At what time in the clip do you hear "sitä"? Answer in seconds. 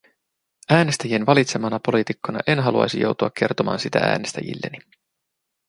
3.79-3.99